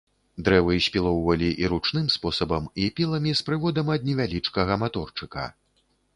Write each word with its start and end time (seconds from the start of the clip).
Дрэвы 0.45 0.77
спілоўвалі 0.85 1.49
і 1.63 1.69
ручным 1.73 2.07
спосабам 2.15 2.65
і 2.87 2.89
піламі 3.01 3.35
з 3.41 3.47
прыводам 3.51 3.93
ад 3.99 4.09
невялічкага 4.09 4.81
маторчыка. 4.87 5.47